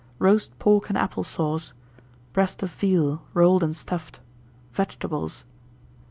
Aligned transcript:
Roast 0.17 0.57
Pork 0.57 0.89
and 0.89 0.97
Apple 0.97 1.23
Sauce. 1.23 1.73
Breast 2.33 2.63
of 2.63 2.71
Veal, 2.73 3.21
Rolled 3.35 3.61
and 3.61 3.77
Stuffed. 3.77 4.19
Vegetables. 4.71 5.45